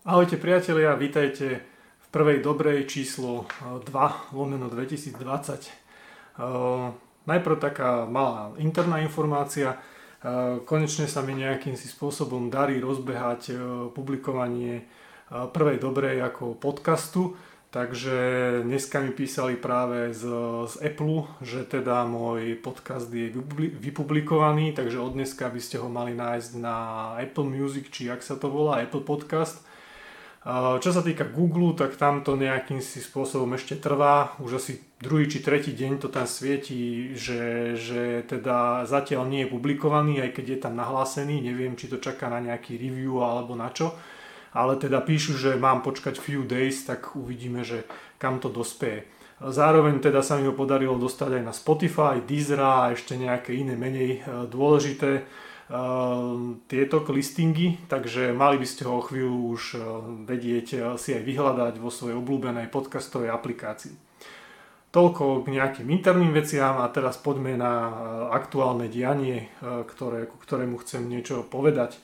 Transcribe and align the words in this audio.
Ahojte 0.00 0.40
priatelia, 0.40 0.96
vítajte 0.96 1.60
v 2.00 2.08
prvej 2.08 2.40
dobrej 2.40 2.88
číslo 2.88 3.44
2 3.84 4.32
lomeno 4.32 4.72
2020. 4.72 5.12
Najprv 7.28 7.56
taká 7.60 8.08
malá 8.08 8.48
interná 8.56 9.04
informácia. 9.04 9.76
Konečne 10.64 11.04
sa 11.04 11.20
mi 11.20 11.36
nejakým 11.36 11.76
si 11.76 11.84
spôsobom 11.84 12.48
darí 12.48 12.80
rozbehať 12.80 13.52
publikovanie 13.92 14.88
prvej 15.28 15.76
dobrej 15.76 16.32
ako 16.32 16.56
podcastu. 16.56 17.36
Takže 17.68 18.16
dneska 18.64 19.04
mi 19.04 19.12
písali 19.12 19.60
práve 19.60 20.16
z, 20.16 20.24
z 20.64 20.74
Apple, 20.80 21.28
že 21.44 21.68
teda 21.68 22.08
môj 22.08 22.56
podcast 22.56 23.12
je 23.12 23.28
vypublikovaný, 23.76 24.72
takže 24.72 24.96
od 24.96 25.12
dneska 25.12 25.52
by 25.52 25.60
ste 25.60 25.76
ho 25.76 25.92
mali 25.92 26.16
nájsť 26.16 26.50
na 26.56 26.76
Apple 27.20 27.52
Music, 27.52 27.92
či 27.92 28.08
ak 28.08 28.24
sa 28.24 28.40
to 28.40 28.48
volá, 28.48 28.80
Apple 28.80 29.04
Podcast. 29.04 29.68
Čo 30.80 30.90
sa 30.96 31.04
týka 31.04 31.28
Google, 31.28 31.76
tak 31.76 32.00
tam 32.00 32.24
to 32.24 32.32
nejakým 32.32 32.80
si 32.80 33.04
spôsobom 33.04 33.60
ešte 33.60 33.76
trvá. 33.76 34.32
Už 34.40 34.56
asi 34.56 34.80
druhý 34.96 35.28
či 35.28 35.44
tretí 35.44 35.76
deň 35.76 36.00
to 36.00 36.08
tam 36.08 36.24
svieti, 36.24 37.12
že, 37.12 37.76
že 37.76 38.24
teda 38.24 38.88
zatiaľ 38.88 39.28
nie 39.28 39.44
je 39.44 39.52
publikovaný, 39.52 40.24
aj 40.24 40.40
keď 40.40 40.46
je 40.48 40.58
tam 40.64 40.80
nahlásený. 40.80 41.44
Neviem, 41.44 41.76
či 41.76 41.92
to 41.92 42.00
čaká 42.00 42.32
na 42.32 42.40
nejaký 42.40 42.80
review 42.80 43.20
alebo 43.20 43.52
na 43.52 43.68
čo 43.68 43.92
ale 44.50 44.76
teda 44.76 44.98
píšu, 44.98 45.38
že 45.38 45.54
mám 45.54 45.82
počkať 45.82 46.18
few 46.18 46.42
days, 46.42 46.82
tak 46.82 47.14
uvidíme, 47.14 47.62
že 47.62 47.86
kam 48.18 48.42
to 48.42 48.50
dospeje. 48.50 49.06
Zároveň 49.40 50.04
teda 50.04 50.20
sa 50.20 50.36
mi 50.36 50.44
ho 50.44 50.52
podarilo 50.52 51.00
dostať 51.00 51.40
aj 51.40 51.42
na 51.46 51.54
Spotify, 51.56 52.20
Deezer 52.20 52.60
a 52.60 52.92
ešte 52.92 53.16
nejaké 53.16 53.56
iné 53.56 53.72
menej 53.72 54.20
e, 54.20 54.44
dôležité 54.52 55.24
tieto 56.66 56.96
listingy, 57.14 57.78
takže 57.86 58.34
mali 58.34 58.58
by 58.58 58.66
ste 58.66 58.82
ho 58.90 58.98
o 58.98 59.06
chvíľu 59.06 59.54
už 59.54 59.62
uh, 59.78 60.02
vedieť 60.26 60.98
si 60.98 61.14
aj 61.14 61.22
vyhľadať 61.22 61.78
vo 61.78 61.94
svojej 61.94 62.18
obľúbenej 62.18 62.66
podcastovej 62.74 63.30
aplikácii. 63.30 63.94
Toľko 64.90 65.46
k 65.46 65.54
nejakým 65.54 65.86
interným 65.86 66.34
veciam 66.34 66.82
a 66.82 66.90
teraz 66.90 67.14
poďme 67.14 67.54
na 67.54 67.94
aktuálne 68.34 68.90
dianie, 68.90 69.46
ktoré, 69.62 70.26
ku 70.26 70.34
ktorému 70.42 70.82
chcem 70.82 71.06
niečo 71.06 71.46
povedať. 71.46 71.94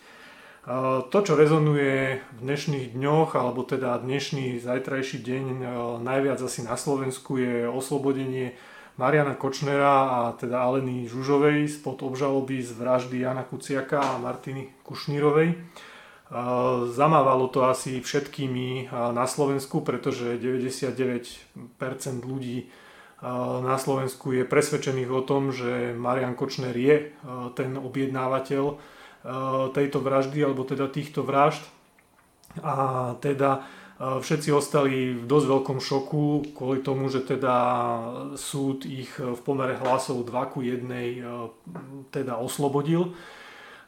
To, 1.10 1.19
čo 1.19 1.34
rezonuje 1.34 2.22
v 2.22 2.38
dnešných 2.46 2.94
dňoch, 2.94 3.34
alebo 3.34 3.66
teda 3.66 3.98
dnešný, 3.98 4.62
zajtrajší 4.62 5.19
deň 5.19 5.44
najviac 5.98 6.38
asi 6.38 6.62
na 6.62 6.78
Slovensku 6.78 7.42
je 7.42 7.66
oslobodenie 7.66 8.54
Mariana 8.97 9.36
Kočnera 9.36 10.08
a 10.08 10.19
teda 10.33 10.64
Aleny 10.64 11.05
Žužovej 11.05 11.69
spod 11.69 12.00
obžaloby 12.00 12.64
z 12.64 12.72
vraždy 12.72 13.28
Jana 13.28 13.44
Kuciaka 13.44 14.00
a 14.00 14.16
Martiny 14.16 14.72
Kušnírovej. 14.80 15.53
Zamávalo 16.91 17.47
to 17.53 17.69
asi 17.69 18.00
všetkými 18.00 18.88
na 18.91 19.28
Slovensku, 19.28 19.84
pretože 19.84 20.41
99% 20.41 21.55
ľudí 22.25 22.66
na 23.62 23.77
Slovensku 23.77 24.33
je 24.33 24.48
presvedčených 24.48 25.10
o 25.12 25.22
tom, 25.22 25.53
že 25.53 25.92
Marian 25.92 26.34
Kočner 26.34 26.75
je 26.75 27.12
ten 27.53 27.77
objednávateľ 27.77 28.64
tejto 29.77 29.98
vraždy 30.00 30.41
alebo 30.41 30.64
teda 30.64 30.88
týchto 30.88 31.20
vražd 31.22 31.62
a 32.64 33.12
teda 33.20 33.64
všetci 33.97 34.52
ostali 34.52 35.16
v 35.16 35.25
dosť 35.25 35.47
veľkom 35.48 35.78
šoku 35.80 36.52
kvôli 36.52 36.84
tomu, 36.84 37.08
že 37.08 37.25
teda 37.25 37.56
súd 38.36 38.84
ich 38.84 39.08
v 39.16 39.41
pomere 39.41 39.80
hlasov 39.80 40.28
2 40.28 40.53
ku 40.53 40.61
1 40.61 40.84
eh, 40.92 41.25
teda 42.12 42.36
oslobodil 42.36 43.16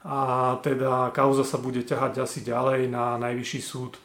a 0.08 0.56
teda 0.64 1.12
kauza 1.12 1.44
sa 1.44 1.60
bude 1.60 1.84
ťahať 1.84 2.24
asi 2.24 2.40
ďalej 2.40 2.88
na 2.88 3.18
najvyšší 3.18 3.60
súd. 3.60 3.98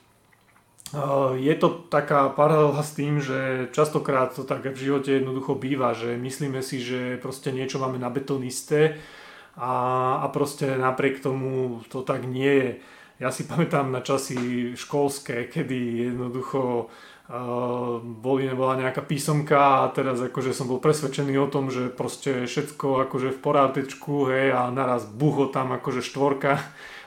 Je 1.37 1.55
to 1.57 1.89
taká 1.89 2.29
paralela 2.29 2.85
s 2.85 2.93
tým, 2.93 3.17
že 3.17 3.69
častokrát 3.73 4.29
to 4.29 4.45
tak 4.45 4.61
v 4.61 4.77
živote 4.77 5.09
jednoducho 5.09 5.57
býva, 5.57 5.97
že 5.97 6.17
myslíme 6.17 6.61
si, 6.61 6.85
že 6.85 7.17
proste 7.17 7.49
niečo 7.49 7.81
máme 7.81 7.97
na 7.97 8.13
betonisté, 8.13 9.01
a, 9.57 9.73
a 10.21 10.27
proste 10.33 10.77
napriek 10.77 11.21
tomu 11.21 11.81
to 11.89 12.01
tak 12.01 12.25
nie 12.25 12.53
je. 12.53 12.71
Ja 13.21 13.29
si 13.29 13.45
pamätám 13.45 13.93
na 13.93 14.01
časy 14.01 14.73
školské, 14.73 15.45
kedy 15.45 16.09
jednoducho 16.09 16.89
uh, 16.89 18.01
boli, 18.01 18.49
nebola 18.49 18.73
nejaká 18.73 19.05
písomka 19.05 19.85
a 19.85 19.93
teraz 19.93 20.17
akože 20.17 20.49
som 20.49 20.65
bol 20.65 20.81
presvedčený 20.81 21.37
o 21.37 21.47
tom, 21.47 21.69
že 21.69 21.93
proste 21.93 22.49
všetko 22.49 23.05
akože 23.05 23.37
v 23.37 23.39
porádečku, 23.39 24.33
hej, 24.33 24.51
a 24.57 24.73
naraz 24.73 25.05
bucho 25.05 25.53
tam 25.53 25.77
akože 25.77 26.01
štvorka, 26.01 26.57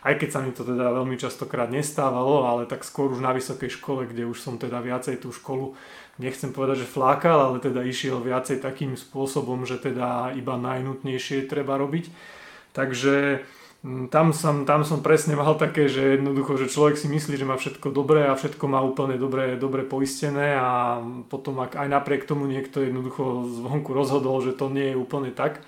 aj 0.06 0.14
keď 0.22 0.28
sa 0.30 0.40
mi 0.46 0.54
to 0.54 0.62
teda 0.62 0.94
veľmi 0.94 1.18
častokrát 1.18 1.66
nestávalo, 1.66 2.46
ale 2.46 2.70
tak 2.70 2.86
skôr 2.86 3.10
už 3.10 3.18
na 3.18 3.34
vysokej 3.34 3.74
škole, 3.74 4.06
kde 4.06 4.30
už 4.30 4.38
som 4.38 4.62
teda 4.62 4.78
viacej 4.78 5.18
tú 5.18 5.34
školu 5.34 5.74
nechcem 6.16 6.52
povedať, 6.52 6.84
že 6.84 6.92
flákal, 6.92 7.52
ale 7.52 7.56
teda 7.60 7.84
išiel 7.84 8.24
viacej 8.24 8.64
takým 8.64 8.96
spôsobom, 8.96 9.68
že 9.68 9.76
teda 9.76 10.32
iba 10.32 10.56
najnutnejšie 10.56 11.44
treba 11.44 11.76
robiť. 11.76 12.08
Takže 12.72 13.44
tam 14.10 14.34
som, 14.34 14.66
tam 14.66 14.82
som 14.82 14.98
presne 15.04 15.38
mal 15.38 15.54
také, 15.54 15.86
že 15.86 16.18
jednoducho, 16.18 16.58
že 16.58 16.72
človek 16.72 16.98
si 16.98 17.06
myslí, 17.06 17.38
že 17.38 17.46
má 17.46 17.54
všetko 17.54 17.94
dobré 17.94 18.26
a 18.26 18.34
všetko 18.34 18.64
má 18.66 18.82
úplne 18.82 19.14
dobre, 19.14 19.54
dobre 19.54 19.86
poistené 19.86 20.58
a 20.58 20.98
potom 21.30 21.62
ak 21.62 21.78
aj 21.78 21.88
napriek 21.88 22.26
tomu 22.26 22.50
niekto 22.50 22.82
jednoducho 22.82 23.46
zvonku 23.46 23.94
rozhodol, 23.94 24.42
že 24.42 24.58
to 24.58 24.72
nie 24.72 24.90
je 24.90 24.96
úplne 24.98 25.30
tak. 25.30 25.62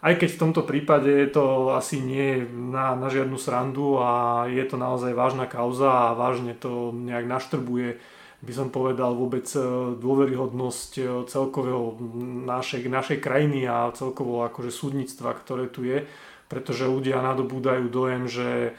Aj 0.00 0.16
keď 0.16 0.28
v 0.32 0.40
tomto 0.40 0.62
prípade 0.64 1.12
to 1.28 1.76
asi 1.76 2.00
nie 2.00 2.48
na, 2.48 2.96
na 2.96 3.12
žiadnu 3.12 3.36
srandu 3.36 4.00
a 4.00 4.44
je 4.48 4.64
to 4.64 4.80
naozaj 4.80 5.12
vážna 5.12 5.44
kauza 5.44 5.92
a 5.92 6.16
vážne 6.16 6.56
to 6.56 6.88
nejak 6.96 7.28
naštrbuje 7.28 8.00
by 8.40 8.52
som 8.56 8.72
povedal 8.72 9.12
vôbec 9.12 9.44
e, 9.52 9.60
dôveryhodnosť 10.00 10.90
e, 10.96 11.02
celkového 11.28 12.00
našej, 12.48 12.88
našej 12.88 13.18
krajiny 13.20 13.68
a 13.68 13.92
celkovo 13.92 14.48
akože 14.48 14.72
súdnictva, 14.72 15.36
ktoré 15.36 15.68
tu 15.68 15.84
je 15.84 16.08
pretože 16.50 16.90
ľudia 16.90 17.22
nadobúdajú 17.22 17.86
dojem, 17.86 18.26
že 18.26 18.48
e, 18.50 18.70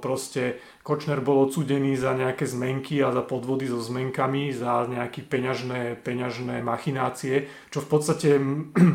proste 0.00 0.56
Kočner 0.80 1.20
bol 1.20 1.44
odsudený 1.44 2.00
za 2.00 2.16
nejaké 2.16 2.48
zmenky 2.48 3.04
a 3.04 3.12
za 3.12 3.20
podvody 3.20 3.68
so 3.68 3.76
zmenkami, 3.76 4.56
za 4.56 4.88
nejaké 4.88 5.20
peňažné, 5.20 6.00
peňažné 6.00 6.64
machinácie, 6.64 7.52
čo 7.68 7.84
v 7.84 7.88
podstate 7.92 8.40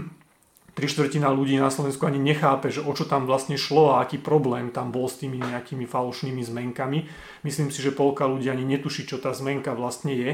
tri 0.78 0.86
štvrtina 0.90 1.30
ľudí 1.30 1.54
na 1.62 1.70
Slovensku 1.70 2.10
ani 2.10 2.18
nechápe, 2.18 2.74
že 2.74 2.82
o 2.82 2.90
čo 2.98 3.06
tam 3.06 3.30
vlastne 3.30 3.62
šlo 3.62 3.94
a 3.94 4.02
aký 4.02 4.18
problém 4.18 4.74
tam 4.74 4.90
bol 4.90 5.06
s 5.06 5.22
tými 5.22 5.38
nejakými 5.38 5.86
falošnými 5.86 6.42
zmenkami. 6.42 7.06
Myslím 7.46 7.70
si, 7.70 7.86
že 7.86 7.94
polka 7.94 8.26
ľudí 8.26 8.50
ani 8.50 8.66
netuší, 8.66 9.06
čo 9.06 9.22
tá 9.22 9.38
zmenka 9.38 9.78
vlastne 9.78 10.18
je, 10.18 10.32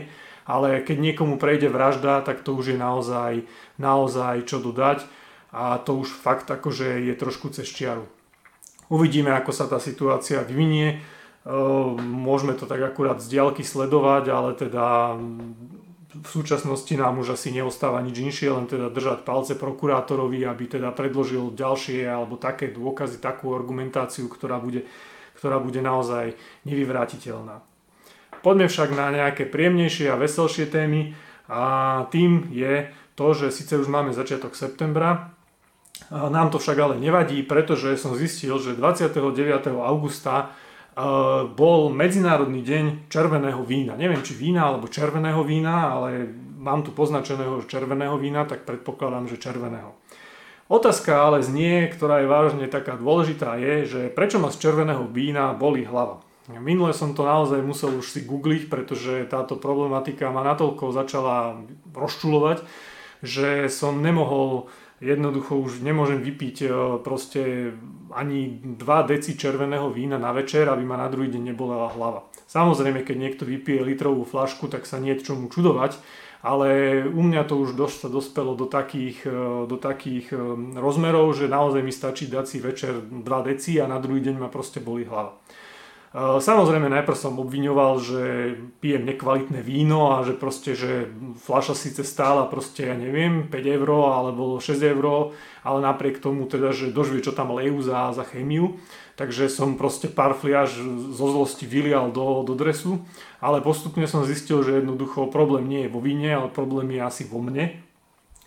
ale 0.47 0.79
keď 0.79 1.11
niekomu 1.11 1.35
prejde 1.35 1.67
vražda, 1.67 2.23
tak 2.23 2.43
to 2.43 2.55
už 2.55 2.75
je 2.75 2.77
naozaj, 2.79 3.43
naozaj 3.75 4.47
čo 4.47 4.63
dodať 4.63 5.22
a 5.53 5.77
to 5.77 6.01
už 6.01 6.09
fakt 6.09 6.49
akože 6.49 7.05
je 7.05 7.13
trošku 7.13 7.53
cez 7.53 7.69
čiaru. 7.69 8.09
Uvidíme, 8.89 9.31
ako 9.37 9.53
sa 9.53 9.69
tá 9.69 9.77
situácia 9.77 10.41
vyvinie. 10.41 10.99
Môžeme 12.01 12.57
to 12.57 12.65
tak 12.65 12.81
akurát 12.81 13.21
z 13.21 13.37
diaľky 13.37 13.61
sledovať, 13.61 14.23
ale 14.33 14.49
teda 14.57 15.15
v 16.13 16.29
súčasnosti 16.29 16.93
nám 16.93 17.21
už 17.21 17.33
asi 17.37 17.49
neostáva 17.49 17.97
nič 18.05 18.21
inšie, 18.21 18.53
len 18.53 18.69
teda 18.69 18.93
držať 18.93 19.25
palce 19.25 19.57
prokurátorovi, 19.57 20.45
aby 20.45 20.77
teda 20.77 20.93
predložil 20.93 21.53
ďalšie 21.57 22.05
alebo 22.05 22.37
také 22.37 22.69
dôkazy, 22.69 23.17
takú 23.17 23.57
argumentáciu, 23.57 24.29
ktorá 24.29 24.61
bude, 24.61 24.85
ktorá 25.41 25.57
bude 25.57 25.81
naozaj 25.81 26.37
nevyvrátiteľná. 26.69 27.65
Poďme 28.45 28.67
však 28.69 28.89
na 28.93 29.09
nejaké 29.09 29.49
príjemnejšie 29.49 30.13
a 30.13 30.19
veselšie 30.19 30.69
témy 30.69 31.17
a 31.49 31.63
tým 32.13 32.51
je 32.53 32.93
to, 33.17 33.33
že 33.33 33.49
síce 33.49 33.73
už 33.73 33.89
máme 33.89 34.13
začiatok 34.13 34.53
septembra, 34.53 35.33
nám 36.09 36.49
to 36.49 36.57
však 36.57 36.77
ale 36.79 36.95
nevadí, 36.97 37.43
pretože 37.45 37.97
som 37.97 38.17
zistil, 38.17 38.57
že 38.59 38.77
29. 38.77 39.17
augusta 39.81 40.33
e, 40.41 40.45
bol 41.53 41.93
Medzinárodný 41.93 42.65
deň 42.65 43.09
červeného 43.09 43.61
vína. 43.61 43.93
Neviem, 43.93 44.25
či 44.25 44.33
vína 44.33 44.73
alebo 44.73 44.89
červeného 44.89 45.41
vína, 45.45 45.93
ale 45.93 46.27
mám 46.57 46.81
tu 46.81 46.91
poznačeného 46.93 47.65
červeného 47.69 48.17
vína, 48.17 48.45
tak 48.45 48.65
predpokladám, 48.65 49.29
že 49.29 49.41
červeného. 49.41 49.93
Otázka 50.71 51.27
ale 51.27 51.43
znie, 51.43 51.91
ktorá 51.91 52.23
je 52.23 52.31
vážne 52.31 52.65
taká 52.71 52.97
dôležitá, 52.97 53.59
je, 53.59 53.75
že 53.85 54.01
prečo 54.09 54.39
ma 54.39 54.49
z 54.49 54.63
červeného 54.63 55.05
vína 55.11 55.53
boli 55.53 55.83
hlava. 55.83 56.23
Minule 56.49 56.91
som 56.91 57.15
to 57.15 57.23
naozaj 57.23 57.63
musel 57.63 57.95
už 57.99 58.07
si 58.11 58.19
googliť, 58.23 58.67
pretože 58.67 59.27
táto 59.31 59.55
problematika 59.55 60.27
ma 60.27 60.43
natoľko 60.43 60.91
začala 60.91 61.63
rozčulovať, 61.95 62.67
že 63.23 63.71
som 63.71 64.03
nemohol 64.03 64.67
jednoducho 65.03 65.59
už 65.59 65.83
nemôžem 65.83 66.23
vypiť 66.23 66.55
e, 66.63 66.67
proste 67.03 67.73
ani 68.15 68.63
2 68.63 69.11
deci 69.11 69.35
červeného 69.35 69.91
vína 69.91 70.15
na 70.15 70.31
večer, 70.31 70.71
aby 70.71 70.87
ma 70.87 70.95
na 70.95 71.11
druhý 71.11 71.27
deň 71.27 71.43
nebolela 71.51 71.91
hlava. 71.91 72.23
Samozrejme, 72.47 73.03
keď 73.03 73.17
niekto 73.19 73.43
vypije 73.43 73.83
litrovú 73.83 74.23
flašku, 74.23 74.71
tak 74.71 74.87
sa 74.87 75.03
nie 75.03 75.11
je 75.17 75.27
čomu 75.27 75.51
čudovať, 75.51 75.99
ale 76.43 77.01
u 77.07 77.21
mňa 77.23 77.47
to 77.47 77.55
už 77.59 77.75
dosť 77.75 77.97
sa 78.03 78.09
dospelo 78.11 78.55
do 78.55 78.67
takých, 78.67 79.27
e, 79.27 79.67
do 79.67 79.75
takých 79.75 80.31
e, 80.31 80.39
rozmerov, 80.79 81.35
že 81.35 81.51
naozaj 81.51 81.83
mi 81.83 81.91
stačí 81.91 82.31
dať 82.31 82.45
si 82.47 82.57
večer 82.63 83.03
2 83.03 83.23
deci 83.47 83.83
a 83.83 83.91
na 83.91 83.99
druhý 83.99 84.23
deň 84.23 84.39
ma 84.39 84.47
proste 84.47 84.79
boli 84.79 85.03
hlava. 85.03 85.35
Samozrejme 86.13 86.93
najprv 86.93 87.17
som 87.17 87.41
obviňoval, 87.41 87.93
že 87.97 88.23
pijem 88.85 89.01
nekvalitné 89.01 89.65
víno 89.65 90.13
a 90.13 90.21
že 90.21 90.37
proste, 90.37 90.77
že 90.77 91.09
fľaša 91.41 91.73
síce 91.73 92.05
stála 92.05 92.45
proste, 92.45 92.85
ja 92.85 92.93
neviem, 92.93 93.49
5 93.49 93.57
eur 93.81 93.89
alebo 94.13 94.61
6 94.61 94.77
eur, 94.77 95.33
ale 95.65 95.77
napriek 95.81 96.21
tomu 96.21 96.45
teda, 96.45 96.69
že 96.69 96.93
dožvie, 96.93 97.25
čo 97.25 97.33
tam 97.33 97.57
lejú 97.57 97.81
za, 97.81 98.13
za 98.13 98.21
chemiu. 98.29 98.77
Takže 99.17 99.49
som 99.49 99.73
proste 99.73 100.05
pár 100.05 100.37
fliaž 100.37 100.77
zo 101.17 101.25
zlosti 101.33 101.65
vylial 101.65 102.13
do, 102.13 102.45
do 102.45 102.53
dresu, 102.53 103.01
ale 103.41 103.65
postupne 103.65 104.05
som 104.05 104.21
zistil, 104.21 104.61
že 104.61 104.85
jednoducho 104.85 105.33
problém 105.33 105.65
nie 105.65 105.89
je 105.89 105.93
vo 105.93 105.97
víne, 105.97 106.29
ale 106.29 106.53
problém 106.53 106.93
je 106.93 107.01
asi 107.01 107.25
vo 107.25 107.41
mne. 107.41 107.73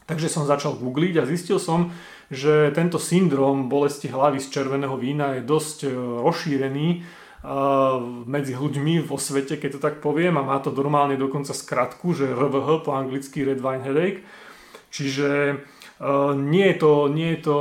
Takže 0.06 0.30
som 0.30 0.46
začal 0.46 0.78
googliť 0.78 1.18
a 1.18 1.26
zistil 1.26 1.58
som, 1.58 1.90
že 2.30 2.70
tento 2.78 3.02
syndrom 3.02 3.66
bolesti 3.66 4.06
hlavy 4.06 4.38
z 4.38 4.54
červeného 4.54 4.94
vína 4.94 5.34
je 5.38 5.42
dosť 5.42 5.78
e, 5.86 5.88
rozšírený 6.22 6.88
medzi 8.26 8.56
ľuďmi 8.56 9.04
vo 9.04 9.20
svete, 9.20 9.60
keď 9.60 9.70
to 9.76 9.80
tak 9.82 9.94
poviem, 10.00 10.40
a 10.40 10.46
má 10.46 10.56
to 10.62 10.72
normálne 10.72 11.18
dokonca 11.18 11.52
skratku, 11.52 12.16
že 12.16 12.32
RVH 12.32 12.86
po 12.86 12.96
anglicky 12.96 13.44
Red 13.44 13.60
Wine 13.60 13.84
Headache. 13.84 14.20
Čiže 14.88 15.60
Uh, 15.96 16.36
nie, 16.36 16.76
je 16.76 16.76
to, 16.76 17.08
nie 17.08 17.40
je 17.40 17.48
to 17.48 17.56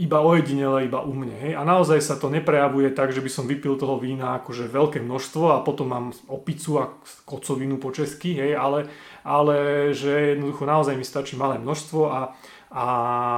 iba 0.00 0.24
ojedinele, 0.24 0.88
iba 0.88 1.04
u 1.04 1.12
mne. 1.12 1.36
Hej? 1.36 1.52
A 1.52 1.68
naozaj 1.68 2.00
sa 2.00 2.16
to 2.16 2.32
neprejavuje 2.32 2.88
tak, 2.96 3.12
že 3.12 3.20
by 3.20 3.28
som 3.28 3.44
vypil 3.44 3.76
toho 3.76 4.00
vína 4.00 4.40
akože 4.40 4.72
veľké 4.72 5.04
množstvo 5.04 5.52
a 5.52 5.60
potom 5.60 5.92
mám 5.92 6.06
opicu 6.32 6.80
a 6.80 6.96
kocovinu 7.28 7.76
po 7.76 7.92
česky, 7.92 8.40
hej? 8.40 8.56
Ale, 8.56 8.88
ale 9.20 9.56
že 9.92 10.32
jednoducho 10.32 10.64
naozaj 10.64 10.96
mi 10.96 11.04
stačí 11.04 11.36
malé 11.36 11.60
množstvo 11.60 12.00
a, 12.08 12.32
a 12.72 12.86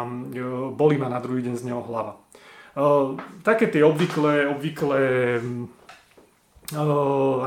e, 0.06 0.38
bolí 0.70 0.94
ma 0.94 1.10
na 1.10 1.18
druhý 1.18 1.42
deň 1.42 1.58
z 1.58 1.66
neho 1.66 1.82
hlava. 1.82 2.22
Také 3.42 3.66
tie 3.66 3.82
obvyklé, 3.82 4.46
obvyklé 4.46 5.02
ehm, 5.42 5.66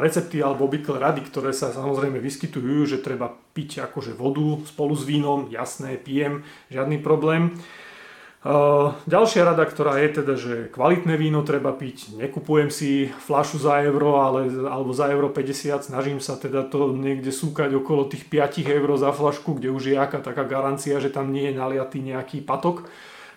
recepty 0.02 0.42
alebo 0.42 0.66
obvyklé 0.66 0.98
rady, 0.98 1.22
ktoré 1.24 1.54
sa 1.54 1.70
samozrejme 1.70 2.18
vyskytujú, 2.18 2.90
že 2.90 3.06
treba 3.06 3.30
piť 3.30 3.86
akože 3.86 4.18
vodu 4.18 4.60
spolu 4.66 4.94
s 4.98 5.06
vínom, 5.06 5.48
jasné, 5.54 5.96
pijem, 5.96 6.42
žiadny 6.74 6.98
problém. 7.00 7.54
Ďalšia 9.06 9.46
rada, 9.46 9.62
ktorá 9.70 10.02
je 10.02 10.10
teda, 10.18 10.34
že 10.34 10.54
kvalitné 10.74 11.14
víno 11.14 11.46
treba 11.46 11.70
piť, 11.78 12.18
nekupujem 12.18 12.74
si 12.74 13.06
flašu 13.14 13.62
za 13.62 13.86
euro 13.86 14.18
ale, 14.18 14.50
alebo 14.66 14.90
za 14.98 15.14
euro 15.14 15.30
50, 15.30 15.86
snažím 15.86 16.18
sa 16.18 16.42
teda 16.42 16.66
to 16.66 16.90
niekde 16.98 17.30
súkať 17.30 17.70
okolo 17.78 18.10
tých 18.10 18.26
5 18.26 18.66
eur 18.66 18.90
za 18.98 19.14
flašku, 19.14 19.62
kde 19.62 19.70
už 19.70 19.94
je 19.94 19.96
aká 20.02 20.26
taká 20.26 20.42
garancia, 20.42 20.98
že 20.98 21.14
tam 21.14 21.30
nie 21.30 21.54
je 21.54 21.62
naliatý 21.62 22.02
nejaký 22.02 22.42
patok. 22.42 22.90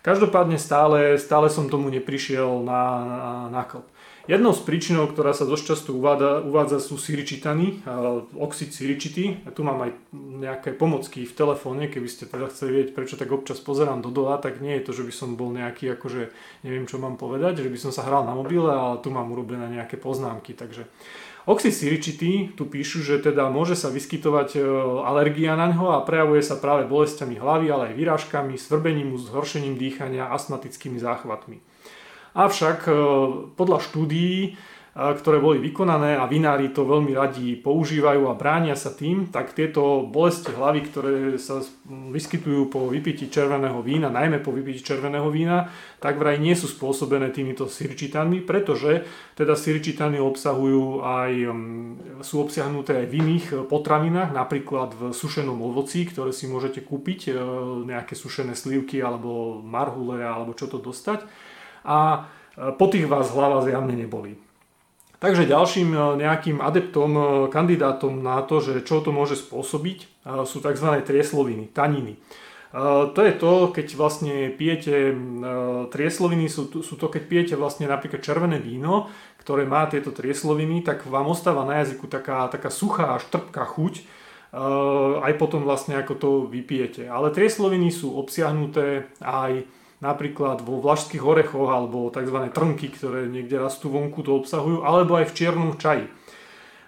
Každopádne 0.05 0.61
stále, 0.61 1.17
stále 1.17 1.49
som 1.49 1.73
tomu 1.73 1.89
neprišiel 1.89 2.61
na, 2.61 2.83
na, 3.09 3.33
na 3.49 3.63
klb. 3.65 3.89
Jednou 4.25 4.57
z 4.57 4.65
príčinou, 4.65 5.05
ktorá 5.05 5.37
sa 5.37 5.45
dosť 5.45 5.65
často 5.77 5.93
uvádza, 5.93 6.41
uvádza 6.49 6.81
sú 6.81 6.97
siričitany, 6.97 7.85
oxid 8.41 8.73
siričity. 8.73 9.45
Ja 9.45 9.53
tu 9.53 9.69
mám 9.69 9.85
aj 9.85 9.93
nejaké 10.17 10.73
pomocky 10.73 11.29
v 11.29 11.37
telefóne, 11.37 11.93
keby 11.93 12.09
ste 12.09 12.25
teda 12.25 12.49
chceli 12.49 12.81
vedieť, 12.81 12.97
prečo 12.97 13.21
tak 13.21 13.29
občas 13.29 13.61
pozerám 13.61 14.01
do 14.01 14.09
dola, 14.09 14.41
tak 14.41 14.65
nie 14.65 14.81
je 14.81 14.85
to, 14.89 14.93
že 14.97 15.05
by 15.05 15.13
som 15.13 15.37
bol 15.37 15.53
nejaký, 15.53 15.93
akože 15.93 16.33
neviem, 16.65 16.89
čo 16.89 16.97
mám 16.97 17.21
povedať, 17.21 17.69
že 17.69 17.69
by 17.69 17.77
som 17.77 17.93
sa 17.93 18.01
hral 18.09 18.25
na 18.25 18.33
mobile, 18.33 18.65
ale 18.65 18.97
tu 19.05 19.13
mám 19.13 19.29
urobené 19.29 19.69
nejaké 19.77 20.01
poznámky. 20.01 20.57
Takže 20.57 20.89
Oxid 21.45 21.77
siričitý, 21.77 22.57
tu 22.57 22.65
píšu, 22.65 23.05
že 23.05 23.21
teda 23.21 23.53
môže 23.53 23.77
sa 23.77 23.93
vyskytovať 23.93 24.57
e, 24.57 24.61
alergia 25.05 25.53
na 25.61 25.69
ňo 25.69 25.93
a 25.93 26.01
prejavuje 26.01 26.41
sa 26.41 26.57
práve 26.57 26.89
bolestiami 26.89 27.37
hlavy, 27.37 27.67
ale 27.69 27.83
aj 27.93 27.99
vyrážkami, 28.01 28.57
svrbením, 28.57 29.13
zhoršením 29.21 29.77
dýchania, 29.77 30.33
astmatickými 30.33 30.97
záchvatmi. 30.97 31.61
Avšak 32.33 32.89
e, 32.89 32.93
podľa 33.61 33.79
štúdií 33.85 34.57
ktoré 34.95 35.43
boli 35.43 35.59
vykonané 35.59 36.15
a 36.15 36.31
vinári 36.31 36.71
to 36.71 36.87
veľmi 36.87 37.19
radi 37.19 37.59
používajú 37.59 38.31
a 38.31 38.39
bránia 38.39 38.79
sa 38.79 38.95
tým, 38.95 39.27
tak 39.27 39.51
tieto 39.51 40.07
bolesti 40.07 40.55
hlavy, 40.55 40.81
ktoré 40.87 41.15
sa 41.35 41.67
vyskytujú 41.91 42.71
po 42.71 42.87
vypití 42.87 43.27
červeného 43.27 43.83
vína, 43.83 44.07
najmä 44.07 44.39
po 44.39 44.55
vypití 44.55 44.87
červeného 44.87 45.27
vína, 45.35 45.67
tak 45.99 46.15
vraj 46.23 46.39
nie 46.39 46.55
sú 46.55 46.71
spôsobené 46.71 47.35
týmito 47.35 47.67
sirčitánmi, 47.67 48.47
pretože 48.47 49.03
teda 49.35 49.59
sirčitány 49.59 50.23
obsahujú 50.23 51.03
aj, 51.03 51.33
sú 52.23 52.47
obsiahnuté 52.47 53.03
aj 53.03 53.07
v 53.11 53.15
iných 53.19 53.47
potravinách, 53.67 54.31
napríklad 54.31 54.95
v 54.95 55.03
sušenom 55.11 55.59
ovoci, 55.59 56.07
ktoré 56.07 56.31
si 56.31 56.47
môžete 56.47 56.87
kúpiť, 56.87 57.35
e, 57.35 57.43
nejaké 57.91 58.15
sušené 58.15 58.55
slivky 58.55 59.03
alebo 59.03 59.59
marhule 59.59 60.23
alebo 60.23 60.55
čo 60.55 60.71
to 60.71 60.79
dostať. 60.79 61.27
A 61.83 62.31
e, 62.55 62.71
po 62.79 62.87
tých 62.87 63.11
vás 63.11 63.35
hlava 63.35 63.59
zjavne 63.67 63.99
nebolí. 63.99 64.54
Takže 65.25 65.49
ďalším 65.49 65.97
e, 65.97 65.99
nejakým 66.21 66.61
adeptom, 66.61 67.11
e, 67.17 67.23
kandidátom 67.49 68.21
na 68.21 68.45
to, 68.45 68.61
že 68.61 68.85
čo 68.85 69.01
to 69.01 69.09
môže 69.09 69.41
spôsobiť, 69.41 69.99
e, 70.05 70.07
sú 70.45 70.61
tzv. 70.61 71.01
triesloviny, 71.01 71.73
taniny. 71.73 72.21
To 72.75 73.21
je 73.23 73.31
to, 73.39 73.71
keď 73.71 73.95
vlastne 73.95 74.51
pijete 74.51 75.15
triesloviny, 75.95 76.51
sú, 76.51 76.83
sú 76.83 76.99
to, 76.99 77.07
keď 77.07 77.23
pijete 77.31 77.55
vlastne 77.55 77.87
napríklad 77.87 78.19
červené 78.19 78.59
víno, 78.59 79.07
ktoré 79.39 79.63
má 79.63 79.87
tieto 79.87 80.11
triesloviny, 80.11 80.83
tak 80.83 81.07
vám 81.07 81.31
ostáva 81.31 81.63
na 81.63 81.87
jazyku 81.87 82.11
taká, 82.11 82.51
taká 82.51 82.75
suchá 82.75 83.15
až 83.15 83.31
trpká 83.31 83.63
chuť, 83.63 84.03
aj 85.23 85.33
potom 85.39 85.63
vlastne 85.63 86.03
ako 86.03 86.15
to 86.19 86.31
vypijete. 86.51 87.07
Ale 87.07 87.31
triesloviny 87.31 87.95
sú 87.95 88.19
obsiahnuté 88.19 89.07
aj 89.23 89.63
napríklad 90.05 90.61
vo 90.61 90.85
vlašských 90.85 91.25
orechoch 91.25 91.73
alebo 91.73 92.13
tzv. 92.13 92.53
trnky, 92.53 92.93
ktoré 92.93 93.25
niekde 93.25 93.57
rastú 93.57 93.89
vonku, 93.89 94.21
to 94.21 94.37
obsahujú, 94.37 94.85
alebo 94.85 95.17
aj 95.17 95.33
v 95.33 95.37
čiernom 95.41 95.81
čaji. 95.81 96.13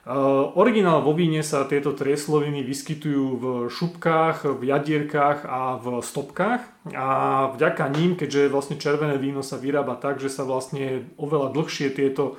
Uh, 0.06 0.54
originál 0.54 1.02
vo 1.02 1.18
víne 1.18 1.42
sa 1.42 1.66
tieto 1.66 1.90
triesloviny 1.90 2.62
vyskytujú 2.62 3.24
v 3.42 3.44
šupkách, 3.66 4.46
v 4.54 4.62
jadierkách 4.70 5.42
a 5.42 5.82
v 5.82 5.98
stopkách 5.98 6.62
a 6.94 7.08
vďaka 7.50 7.90
ním, 7.90 8.14
keďže 8.14 8.46
vlastne 8.54 8.78
červené 8.78 9.18
víno 9.18 9.42
sa 9.42 9.58
vyrába 9.58 9.98
tak, 9.98 10.22
že 10.22 10.30
sa 10.30 10.46
vlastne 10.46 11.10
oveľa 11.18 11.50
dlhšie 11.50 11.90
tieto 11.90 12.38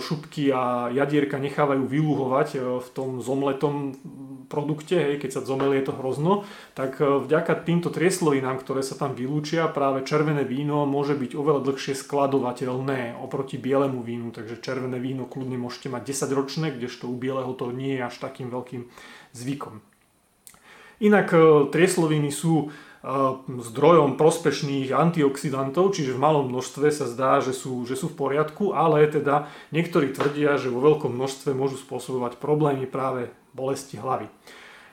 šupky 0.00 0.48
a 0.48 0.88
jadierka 0.88 1.36
nechávajú 1.36 1.84
vyluhovať 1.84 2.48
eh, 2.56 2.60
v 2.80 2.88
tom 2.96 3.20
zomletom 3.20 3.96
produkte, 4.48 4.96
hej, 4.96 5.16
keď 5.20 5.30
sa 5.40 5.40
zomelie 5.44 5.84
to 5.84 5.92
hrozno, 5.92 6.48
tak 6.72 6.96
eh, 7.00 7.04
vďaka 7.04 7.60
týmto 7.68 7.92
trieslovinám, 7.92 8.64
ktoré 8.64 8.80
sa 8.80 8.96
tam 8.96 9.12
vylúčia, 9.12 9.68
práve 9.68 10.08
červené 10.08 10.48
víno 10.48 10.88
môže 10.88 11.12
byť 11.12 11.36
oveľa 11.36 11.60
dlhšie 11.68 11.92
skladovateľné 11.92 13.20
oproti 13.20 13.60
bielemu 13.60 14.00
vínu, 14.00 14.32
takže 14.32 14.64
červené 14.64 14.96
víno 14.96 15.28
kľudne 15.28 15.60
môžete 15.60 15.92
mať 15.92 16.02
10 16.08 16.38
ročné, 16.38 16.66
kdežto 16.72 17.12
u 17.12 17.16
bieleho 17.16 17.52
to 17.52 17.68
nie 17.76 18.00
je 18.00 18.08
až 18.08 18.16
takým 18.16 18.48
veľkým 18.48 18.88
zvykom. 19.36 19.84
Inak 21.02 21.34
triesloviny 21.74 22.30
sú 22.30 22.70
zdrojom 23.02 24.14
prospešných 24.14 24.94
antioxidantov, 24.94 25.90
čiže 25.90 26.14
v 26.14 26.22
malom 26.22 26.46
množstve 26.54 26.86
sa 26.94 27.10
zdá, 27.10 27.42
že 27.42 27.50
sú, 27.50 27.82
že 27.82 27.98
sú 27.98 28.06
v 28.14 28.18
poriadku, 28.18 28.78
ale 28.78 29.10
teda 29.10 29.50
niektorí 29.74 30.14
tvrdia, 30.14 30.54
že 30.54 30.70
vo 30.70 30.78
veľkom 30.78 31.10
množstve 31.10 31.50
môžu 31.50 31.82
spôsobovať 31.82 32.38
problémy 32.38 32.86
práve 32.86 33.34
bolesti 33.58 33.98
hlavy. 33.98 34.30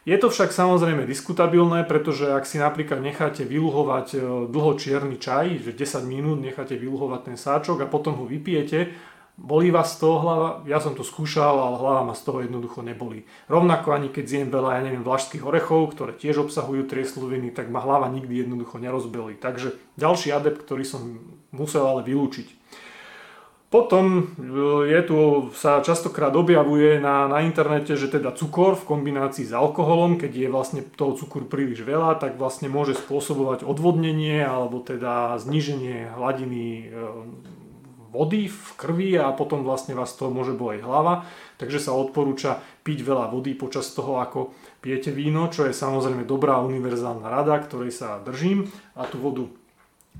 Je 0.09 0.17
to 0.17 0.33
však 0.33 0.49
samozrejme 0.49 1.05
diskutabilné, 1.05 1.85
pretože 1.85 2.33
ak 2.33 2.47
si 2.49 2.57
napríklad 2.57 2.97
necháte 2.97 3.45
vyluhovať 3.45 4.07
e, 4.15 4.17
dlho 4.49 4.73
čierny 4.79 5.21
čaj, 5.21 5.61
že 5.61 5.75
10 5.75 6.07
minút 6.09 6.41
necháte 6.41 6.73
vyluhovať 6.79 7.21
ten 7.29 7.37
sáčok 7.37 7.85
a 7.85 7.91
potom 7.91 8.17
ho 8.17 8.25
vypijete, 8.25 8.95
Bolí 9.39 9.71
vás 9.71 9.95
z 9.95 10.03
toho 10.03 10.19
hlava? 10.19 10.49
Ja 10.67 10.83
som 10.83 10.99
to 10.99 11.07
skúšal, 11.07 11.55
ale 11.55 11.79
hlava 11.79 12.11
ma 12.11 12.13
z 12.13 12.27
toho 12.27 12.43
jednoducho 12.43 12.83
nebolí. 12.83 13.23
Rovnako 13.47 13.95
ani 13.95 14.11
keď 14.11 14.25
zjem 14.27 14.49
veľa, 14.51 14.75
ja 14.75 14.81
neviem, 14.83 15.07
vlašských 15.07 15.47
orechov, 15.47 15.95
ktoré 15.95 16.11
tiež 16.11 16.43
obsahujú 16.43 16.83
triesloviny, 16.91 17.55
tak 17.55 17.71
ma 17.71 17.79
hlava 17.79 18.11
nikdy 18.11 18.43
jednoducho 18.43 18.83
nerozbelí. 18.83 19.39
Takže 19.39 19.79
ďalší 19.95 20.35
adept, 20.35 20.67
ktorý 20.67 20.83
som 20.83 21.23
musel 21.55 21.87
ale 21.87 22.03
vylúčiť. 22.03 22.59
Potom 23.69 24.05
e, 24.17 24.23
je 24.89 25.01
tu, 25.05 25.17
sa 25.53 25.85
častokrát 25.85 26.33
objavuje 26.33 26.97
na, 26.97 27.29
na 27.29 27.45
internete, 27.45 27.93
že 27.93 28.09
teda 28.09 28.33
cukor 28.33 28.73
v 28.73 28.87
kombinácii 28.89 29.45
s 29.45 29.53
alkoholom, 29.53 30.17
keď 30.17 30.31
je 30.33 30.49
vlastne 30.49 30.81
toho 30.81 31.13
cukru 31.13 31.45
príliš 31.45 31.85
veľa, 31.85 32.17
tak 32.17 32.41
vlastne 32.41 32.65
môže 32.65 32.97
spôsobovať 32.97 33.61
odvodnenie 33.61 34.41
alebo 34.41 34.81
teda 34.81 35.37
zníženie 35.37 36.17
hladiny 36.17 36.65
e, 36.81 36.85
vody 38.09 38.49
v 38.49 38.67
krvi 38.75 39.09
a 39.15 39.31
potom 39.31 39.61
vlastne 39.61 39.93
vás 39.93 40.17
toho 40.17 40.33
môže 40.33 40.57
boleť 40.57 40.81
hlava. 40.83 41.29
Takže 41.61 41.79
sa 41.79 41.95
odporúča 41.95 42.59
piť 42.83 43.05
veľa 43.05 43.29
vody 43.29 43.53
počas 43.53 43.89
toho, 43.93 44.17
ako 44.19 44.51
pijete 44.81 45.13
víno, 45.13 45.47
čo 45.47 45.69
je 45.69 45.73
samozrejme 45.73 46.25
dobrá 46.25 46.59
univerzálna 46.65 47.29
rada, 47.29 47.55
ktorej 47.61 47.93
sa 47.93 48.19
držím 48.23 48.67
a 48.97 49.05
tú 49.05 49.17
vodu, 49.21 49.45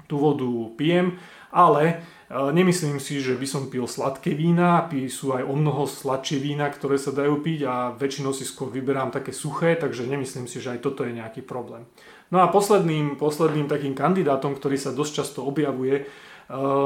tú 0.05 0.15
vodu 0.22 0.50
pijem, 0.77 1.17
ale 1.50 1.84
e, 1.89 1.96
nemyslím 2.29 3.01
si, 3.01 3.24
že 3.24 3.34
by 3.34 3.48
som 3.50 3.74
pil 3.74 3.89
sladké 3.89 4.38
vína, 4.38 4.86
sú 5.10 5.34
aj 5.34 5.43
o 5.48 5.53
mnoho 5.58 5.89
sladšie 5.89 6.38
vína, 6.38 6.69
ktoré 6.69 7.01
sa 7.01 7.10
dajú 7.10 7.41
piť 7.41 7.60
a 7.65 7.74
väčšinou 7.98 8.36
si 8.36 8.46
skôr 8.46 8.69
vyberám 8.69 9.10
také 9.10 9.34
suché, 9.34 9.74
takže 9.74 10.05
nemyslím 10.05 10.46
si, 10.46 10.62
že 10.62 10.77
aj 10.77 10.86
toto 10.86 11.01
je 11.08 11.17
nejaký 11.17 11.41
problém. 11.41 11.89
No 12.29 12.46
a 12.46 12.51
posledným, 12.53 13.17
posledným 13.17 13.65
takým 13.65 13.98
kandidátom, 13.98 14.53
ktorý 14.53 14.77
sa 14.77 14.93
dosť 14.93 15.12
často 15.25 15.39
objavuje 15.41 16.05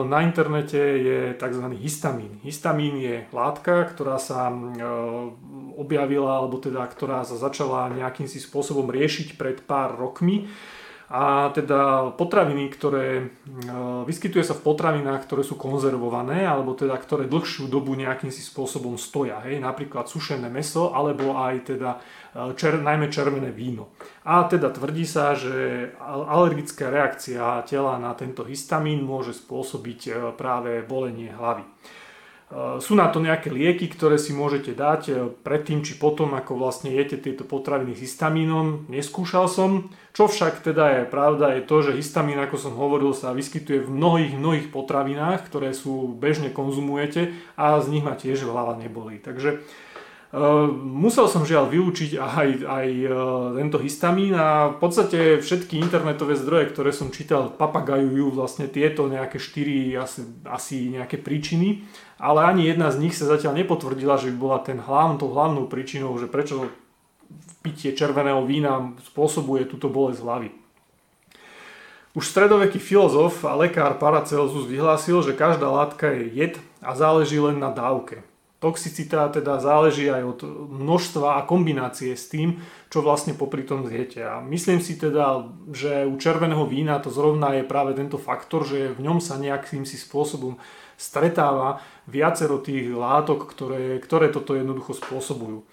na 0.04 0.20
internete 0.28 0.76
je 0.78 1.20
tzv. 1.40 1.66
histamín. 1.80 2.44
Histamín 2.44 3.00
je 3.00 3.24
látka, 3.32 3.88
ktorá 3.88 4.20
sa 4.20 4.52
objavila, 5.80 6.44
alebo 6.44 6.60
teda 6.60 6.84
ktorá 6.84 7.24
sa 7.24 7.40
začala 7.40 7.96
nejakým 7.96 8.28
si 8.28 8.44
spôsobom 8.44 8.92
riešiť 8.92 9.40
pred 9.40 9.64
pár 9.64 9.96
rokmi 9.96 10.52
a 11.12 11.52
teda 11.52 12.12
potraviny, 12.16 12.72
ktoré 12.72 13.08
e, 13.20 13.24
vyskytuje 14.08 14.44
sa 14.44 14.56
v 14.56 14.64
potravinách, 14.64 15.28
ktoré 15.28 15.44
sú 15.44 15.60
konzervované 15.60 16.48
alebo 16.48 16.72
teda 16.74 16.96
ktoré 16.96 17.28
dlhšiu 17.28 17.68
dobu 17.68 17.94
nejakým 18.00 18.32
si 18.32 18.40
spôsobom 18.40 18.96
stoja, 18.96 19.44
hej, 19.44 19.60
napríklad 19.60 20.08
sušené 20.08 20.48
meso 20.48 20.96
alebo 20.96 21.36
aj 21.36 21.76
teda 21.76 21.90
e, 21.98 22.00
čer, 22.56 22.80
najmä 22.80 23.12
červené 23.12 23.52
víno. 23.52 23.92
A 24.24 24.48
teda 24.48 24.72
tvrdí 24.72 25.04
sa, 25.04 25.36
že 25.36 25.92
alergická 26.04 26.88
reakcia 26.88 27.68
tela 27.68 28.00
na 28.00 28.16
tento 28.16 28.48
histamín 28.48 29.04
môže 29.04 29.36
spôsobiť 29.36 30.00
e, 30.08 30.12
práve 30.40 30.82
bolenie 30.88 31.36
hlavy. 31.36 31.68
Sú 32.54 32.94
na 32.94 33.10
to 33.10 33.18
nejaké 33.18 33.50
lieky, 33.50 33.90
ktoré 33.90 34.22
si 34.22 34.30
môžete 34.30 34.78
dať 34.78 35.34
predtým 35.42 35.82
či 35.82 35.98
potom, 35.98 36.38
ako 36.38 36.54
vlastne 36.54 36.94
jete 36.94 37.18
tieto 37.18 37.42
potraviny 37.42 37.98
s 37.98 38.06
histamínom. 38.06 38.86
Neskúšal 38.94 39.50
som. 39.50 39.90
Čo 40.14 40.30
však 40.30 40.62
teda 40.62 41.02
je 41.02 41.04
pravda, 41.10 41.58
je 41.58 41.66
to, 41.66 41.82
že 41.82 41.98
histamín, 41.98 42.38
ako 42.38 42.62
som 42.62 42.78
hovoril, 42.78 43.18
sa 43.18 43.34
vyskytuje 43.34 43.90
v 43.90 43.94
mnohých, 43.98 44.34
mnohých 44.38 44.68
potravinách, 44.70 45.50
ktoré 45.50 45.74
sú 45.74 46.14
bežne 46.14 46.54
konzumujete 46.54 47.34
a 47.58 47.82
z 47.82 47.90
nich 47.90 48.06
ma 48.06 48.14
tiež 48.14 48.46
hlava 48.46 48.78
nebolí. 48.78 49.18
Takže 49.18 49.66
musel 50.82 51.30
som 51.30 51.46
žiaľ 51.46 51.70
vyučiť 51.70 52.18
aj, 52.18 52.50
aj 52.66 52.88
uh, 53.06 53.14
tento 53.54 53.78
histamín 53.78 54.34
a 54.34 54.74
v 54.74 54.78
podstate 54.82 55.38
všetky 55.38 55.78
internetové 55.78 56.34
zdroje, 56.34 56.74
ktoré 56.74 56.90
som 56.90 57.14
čítal, 57.14 57.54
papagajujú 57.54 58.34
vlastne 58.34 58.66
tieto 58.66 59.06
nejaké 59.06 59.38
štyri 59.38 59.94
asi, 59.94 60.26
asi 60.50 60.90
nejaké 60.90 61.22
príčiny, 61.22 61.86
ale 62.18 62.50
ani 62.50 62.66
jedna 62.66 62.90
z 62.90 62.98
nich 63.06 63.14
sa 63.14 63.30
zatiaľ 63.30 63.62
nepotvrdila, 63.62 64.18
že 64.18 64.34
by 64.34 64.38
bola 64.42 64.60
ten 64.66 64.82
hlavn, 64.82 65.22
tou 65.22 65.30
hlavnou 65.30 65.70
príčinou, 65.70 66.18
že 66.18 66.26
prečo 66.26 66.66
pitie 67.62 67.94
červeného 67.94 68.42
vína 68.42 68.98
spôsobuje 69.06 69.70
túto 69.70 69.86
bolesť 69.86 70.26
hlavy. 70.26 70.50
Už 72.18 72.26
stredoveký 72.26 72.82
filozof 72.82 73.46
a 73.46 73.54
lekár 73.54 74.02
Paracelsus 74.02 74.66
vyhlásil, 74.66 75.22
že 75.22 75.38
každá 75.38 75.70
látka 75.70 76.10
je 76.10 76.30
jed 76.30 76.54
a 76.82 76.98
záleží 76.98 77.38
len 77.38 77.62
na 77.62 77.70
dávke. 77.70 78.26
Toxicita 78.64 79.28
teda 79.28 79.60
záleží 79.60 80.08
aj 80.08 80.24
od 80.24 80.40
množstva 80.72 81.36
a 81.36 81.44
kombinácie 81.44 82.16
s 82.16 82.32
tým, 82.32 82.64
čo 82.88 83.04
vlastne 83.04 83.36
popri 83.36 83.68
tom 83.68 83.84
zjete. 83.84 84.24
A 84.24 84.40
myslím 84.40 84.80
si 84.80 84.96
teda, 84.96 85.52
že 85.76 86.08
u 86.08 86.16
červeného 86.16 86.64
vína 86.64 87.04
to 87.04 87.12
zrovna 87.12 87.60
je 87.60 87.68
práve 87.68 87.92
tento 87.92 88.16
faktor, 88.16 88.64
že 88.64 88.96
v 88.96 89.04
ňom 89.04 89.20
sa 89.20 89.36
nejakým 89.36 89.84
si 89.84 90.00
spôsobom 90.00 90.56
stretáva 90.96 91.84
viacero 92.08 92.56
tých 92.64 92.88
látok, 92.96 93.52
ktoré, 93.52 94.00
ktoré 94.00 94.32
toto 94.32 94.56
jednoducho 94.56 94.96
spôsobujú. 94.96 95.68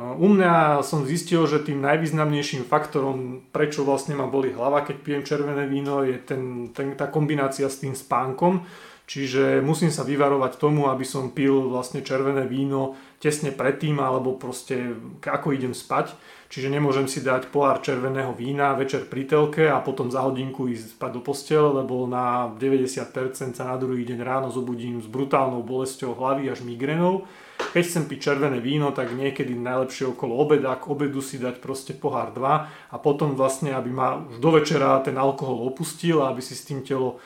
U 0.00 0.24
mňa 0.24 0.80
som 0.80 1.04
zistil, 1.04 1.44
že 1.44 1.60
tým 1.60 1.84
najvýznamnejším 1.84 2.64
faktorom, 2.64 3.44
prečo 3.52 3.84
vlastne 3.84 4.16
ma 4.16 4.24
boli 4.24 4.48
hlava, 4.48 4.80
keď 4.88 4.96
pijem 5.04 5.20
červené 5.20 5.68
víno, 5.68 6.00
je 6.00 6.16
ten, 6.16 6.72
ten, 6.72 6.96
tá 6.96 7.12
kombinácia 7.12 7.68
s 7.68 7.84
tým 7.84 7.92
spánkom, 7.92 8.64
Čiže 9.02 9.60
musím 9.60 9.90
sa 9.90 10.06
vyvarovať 10.06 10.56
tomu, 10.56 10.86
aby 10.88 11.02
som 11.02 11.34
pil 11.34 11.68
vlastne 11.68 12.06
červené 12.06 12.46
víno 12.46 12.94
tesne 13.18 13.50
predtým 13.50 13.98
alebo 13.98 14.38
proste 14.38 14.94
ako 15.22 15.52
idem 15.52 15.74
spať. 15.74 16.14
Čiže 16.52 16.68
nemôžem 16.68 17.08
si 17.08 17.24
dať 17.24 17.48
pohár 17.48 17.80
červeného 17.80 18.36
vína 18.36 18.76
večer 18.76 19.08
pri 19.08 19.24
telke 19.24 19.64
a 19.72 19.80
potom 19.80 20.12
za 20.12 20.20
hodinku 20.20 20.68
ísť 20.68 21.00
spať 21.00 21.10
do 21.16 21.20
postele, 21.24 21.80
lebo 21.80 22.04
na 22.04 22.52
90% 22.60 23.56
sa 23.56 23.64
na 23.64 23.76
druhý 23.80 24.04
deň 24.04 24.20
ráno 24.20 24.48
zobudím 24.52 25.00
s 25.00 25.08
brutálnou 25.08 25.64
bolesťou 25.64 26.12
hlavy 26.12 26.52
až 26.52 26.60
migrenou. 26.60 27.24
Keď 27.72 27.82
chcem 27.88 28.04
piť 28.04 28.18
červené 28.20 28.60
víno, 28.60 28.92
tak 28.92 29.16
niekedy 29.16 29.56
najlepšie 29.56 30.12
okolo 30.12 30.36
obeda, 30.36 30.76
k 30.76 30.92
obedu 30.92 31.24
si 31.24 31.40
dať 31.40 31.56
proste 31.62 31.96
pohár 31.96 32.36
2 32.36 32.44
a 32.92 32.96
potom 33.00 33.32
vlastne, 33.32 33.72
aby 33.72 33.88
ma 33.88 34.20
už 34.20 34.36
do 34.36 34.50
večera 34.52 35.00
ten 35.00 35.16
alkohol 35.16 35.72
opustil 35.72 36.20
a 36.20 36.28
aby 36.34 36.44
si 36.44 36.52
s 36.52 36.68
tým 36.68 36.84
telo 36.84 37.16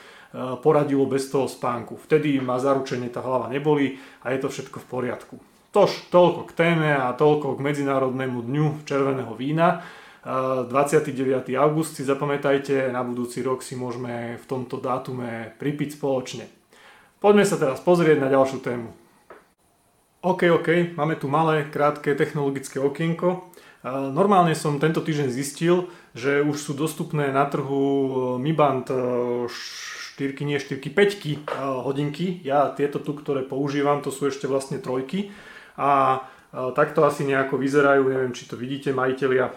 poradilo 0.61 1.09
bez 1.09 1.33
toho 1.33 1.49
spánku. 1.49 1.97
Vtedy 1.97 2.37
ma 2.45 2.61
zaručenie 2.61 3.09
tá 3.09 3.25
hlava 3.25 3.49
neboli 3.49 3.97
a 4.21 4.37
je 4.37 4.39
to 4.45 4.49
všetko 4.53 4.85
v 4.85 4.87
poriadku. 4.91 5.37
Tož 5.73 6.09
toľko 6.09 6.49
k 6.49 6.53
téme 6.57 6.91
a 6.93 7.13
toľko 7.13 7.57
k 7.57 7.65
Medzinárodnému 7.65 8.45
dňu 8.45 8.89
červeného 8.89 9.33
vína. 9.37 9.85
29. 10.27 11.15
E, 11.47 11.55
august 11.55 11.95
si 11.95 12.03
zapamätajte, 12.03 12.91
na 12.91 13.07
budúci 13.07 13.47
rok 13.47 13.63
si 13.63 13.79
môžeme 13.79 14.43
v 14.43 14.45
tomto 14.51 14.83
dátume 14.83 15.55
pripiť 15.61 15.95
spoločne. 15.95 16.51
Poďme 17.23 17.47
sa 17.47 17.55
teraz 17.55 17.79
pozrieť 17.79 18.19
na 18.19 18.27
ďalšiu 18.27 18.59
tému. 18.59 18.91
OK, 20.27 20.51
OK, 20.51 20.99
máme 20.99 21.15
tu 21.15 21.31
malé, 21.31 21.71
krátke 21.71 22.19
technologické 22.19 22.83
okienko. 22.83 23.29
E, 23.31 23.39
normálne 24.11 24.59
som 24.59 24.83
tento 24.83 24.99
týždeň 24.99 25.31
zistil, 25.31 25.87
že 26.11 26.43
už 26.43 26.59
sú 26.59 26.73
dostupné 26.75 27.31
na 27.31 27.47
trhu 27.47 28.35
Mi 28.43 28.51
Band 28.51 28.91
4, 30.17 30.49
nie 30.49 30.57
4, 30.57 30.81
5 30.81 31.85
hodinky. 31.85 32.41
Ja 32.41 32.73
tieto 32.73 32.97
tu, 32.97 33.13
ktoré 33.13 33.45
používam, 33.45 34.01
to 34.01 34.09
sú 34.09 34.33
ešte 34.33 34.49
vlastne 34.49 34.81
trojky. 34.81 35.29
A 35.77 36.25
e, 36.51 36.73
takto 36.73 37.05
asi 37.05 37.29
nejako 37.29 37.61
vyzerajú, 37.61 38.09
neviem, 38.09 38.33
či 38.33 38.49
to 38.49 38.57
vidíte, 38.57 38.97
majiteľia 38.97 39.53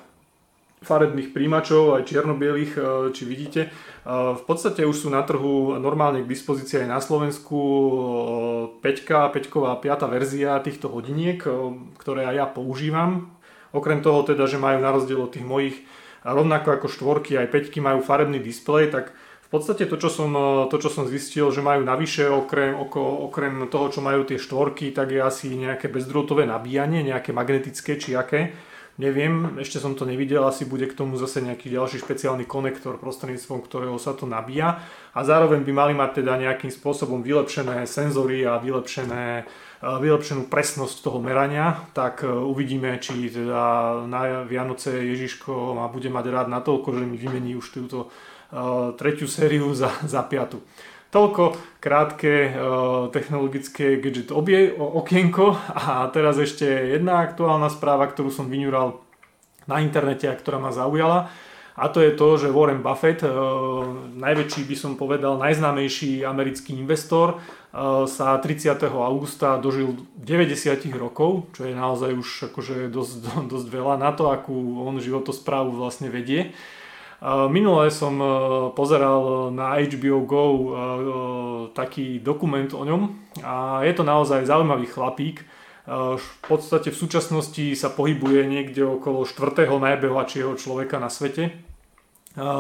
farebných 0.83 1.31
príjimačov, 1.31 1.95
aj 1.95 2.11
čiernobielých, 2.11 2.75
e, 2.75 2.81
či 3.15 3.23
vidíte. 3.23 3.71
V 4.09 4.43
podstate 4.43 4.83
už 4.83 5.05
sú 5.05 5.07
na 5.07 5.23
trhu 5.23 5.79
normálne 5.79 6.25
k 6.25 6.31
dispozícii 6.31 6.83
aj 6.83 6.89
na 6.91 6.99
Slovensku 6.99 7.59
5, 8.83 9.31
5 9.31 9.69
a 9.69 9.75
5 9.79 10.11
verzia 10.11 10.59
týchto 10.59 10.91
hodiniek, 10.91 11.39
ktoré 11.99 12.27
aj 12.27 12.35
ja 12.35 12.45
používam. 12.49 13.31
Okrem 13.71 14.01
toho 14.01 14.25
teda, 14.25 14.49
že 14.49 14.57
majú 14.57 14.81
na 14.81 14.89
rozdiel 14.91 15.23
od 15.23 15.31
tých 15.31 15.45
mojich 15.45 15.77
rovnako 16.23 16.79
ako 16.79 16.87
štvorky 16.89 17.39
aj 17.39 17.47
5 17.53 17.79
majú 17.79 17.99
farebný 18.03 18.39
displej, 18.43 18.91
tak 18.91 19.15
v 19.49 19.57
podstate 19.57 19.89
to, 19.89 19.97
čo 19.97 20.13
som, 20.13 20.29
to, 20.69 20.77
čo 20.77 20.93
som 20.93 21.09
zistil, 21.09 21.49
že 21.49 21.65
majú 21.65 21.81
navyše, 21.81 22.29
okrem, 22.29 22.77
oko, 22.77 23.01
okrem 23.25 23.65
toho, 23.65 23.89
čo 23.89 23.97
majú 23.97 24.21
tie 24.21 24.37
štvorky, 24.37 24.93
tak 24.93 25.09
je 25.09 25.17
asi 25.17 25.57
nejaké 25.57 25.89
bezdrôtové 25.89 26.45
nabíjanie, 26.45 27.01
nejaké 27.01 27.33
magnetické 27.33 27.97
či 27.97 28.13
aké. 28.13 28.53
Neviem, 29.01 29.57
ešte 29.57 29.81
som 29.81 29.97
to 29.97 30.05
nevidel, 30.05 30.45
asi 30.45 30.69
bude 30.69 30.85
k 30.85 30.93
tomu 30.93 31.17
zase 31.17 31.41
nejaký 31.41 31.65
ďalší 31.65 31.97
špeciálny 31.97 32.45
konektor, 32.45 33.01
prostredníctvom 33.01 33.65
ktorého 33.65 33.97
sa 33.97 34.13
to 34.13 34.29
nabíja. 34.29 34.85
A 35.17 35.25
zároveň 35.25 35.65
by 35.65 35.73
mali 35.73 35.93
mať 35.97 36.21
teda 36.21 36.37
nejakým 36.37 36.69
spôsobom 36.69 37.25
vylepšené 37.25 37.89
senzory 37.89 38.45
a 38.45 38.61
vylepšené, 38.61 39.49
vylepšenú 39.81 40.45
presnosť 40.45 41.01
toho 41.01 41.17
merania, 41.25 41.89
tak 41.97 42.21
e, 42.21 42.29
uvidíme, 42.29 42.99
či 42.99 43.31
teda 43.31 44.03
na 44.05 44.43
Vianoce 44.43 44.91
Ježiško 44.91 45.79
ma 45.79 45.87
bude 45.87 46.11
mať 46.11 46.25
rád 46.27 46.47
natoľko, 46.51 46.99
že 46.99 47.07
mi 47.07 47.15
vymení 47.15 47.55
už 47.55 47.71
túto 47.71 48.11
Eh, 48.11 48.38
tretiu 48.97 49.29
sériu 49.29 49.69
za, 49.77 49.93
za 50.03 50.25
piatu. 50.25 50.61
Toľko 51.09 51.57
krátke 51.81 52.53
uh, 52.53 53.09
technologické 53.09 53.97
gadget 53.97 54.29
obie, 54.29 54.69
okienko 54.77 55.57
a 55.73 56.05
teraz 56.13 56.37
ešte 56.37 56.65
jedna 56.65 57.25
aktuálna 57.25 57.65
správa, 57.73 58.05
ktorú 58.05 58.29
som 58.29 58.45
vyňural 58.45 59.01
na 59.65 59.81
internete 59.81 60.29
a 60.29 60.37
ktorá 60.37 60.61
ma 60.61 60.69
zaujala. 60.69 61.33
A 61.79 61.87
to 61.89 62.03
je 62.03 62.13
to, 62.13 62.37
že 62.37 62.53
Warren 62.53 62.85
Buffett, 62.85 63.25
uh, 63.25 63.31
najväčší 64.21 64.69
by 64.69 64.75
som 64.77 65.01
povedal, 65.01 65.41
najznámejší 65.41 66.21
americký 66.21 66.77
investor, 66.77 67.41
sa 68.09 68.33
30. 68.33 68.81
augusta 68.89 69.61
dožil 69.61 69.93
90 70.17 70.89
rokov, 70.97 71.53
čo 71.53 71.69
je 71.69 71.77
naozaj 71.77 72.17
už 72.17 72.29
akože 72.49 72.89
dosť, 72.89 73.13
dosť 73.53 73.67
veľa 73.69 73.95
na 74.01 74.09
to, 74.09 74.33
akú 74.33 74.81
on 74.81 74.97
životosprávu 74.97 75.77
vlastne 75.77 76.09
vedie. 76.09 76.53
Minulé 77.51 77.91
som 77.91 78.15
e, 78.15 78.27
pozeral 78.71 79.51
na 79.51 79.75
HBO 79.75 80.23
Go 80.23 80.43
e, 80.47 80.55
e, 80.55 80.67
taký 81.75 82.23
dokument 82.23 82.71
o 82.71 82.87
ňom 82.87 83.01
a 83.43 83.83
je 83.83 83.91
to 83.91 84.07
naozaj 84.07 84.47
zaujímavý 84.47 84.87
chlapík. 84.87 85.43
V 85.89 86.29
podstate 86.45 86.93
v 86.93 87.01
súčasnosti 87.01 87.73
sa 87.73 87.89
pohybuje 87.89 88.45
niekde 88.45 88.85
okolo 88.85 89.25
4. 89.25 89.65
najbehačieho 89.65 90.53
človeka 90.53 91.01
na 91.01 91.09
svete. 91.09 91.49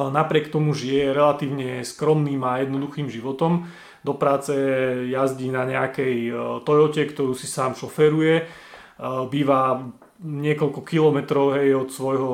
Napriek 0.09 0.49
tomu 0.49 0.73
žije 0.73 1.13
relatívne 1.13 1.85
skromným 1.85 2.41
a 2.41 2.65
jednoduchým 2.65 3.05
životom. 3.05 3.69
Do 4.01 4.17
práce 4.17 4.49
jazdí 5.13 5.53
na 5.53 5.61
nejakej 5.61 6.33
Toyote, 6.65 7.05
ktorú 7.05 7.37
si 7.37 7.45
sám 7.45 7.77
šoferuje. 7.77 8.49
Býva 9.29 9.77
niekoľko 10.19 10.83
kilometrov 10.83 11.55
hej, 11.55 11.79
od, 11.79 11.89
svojho, 11.95 12.31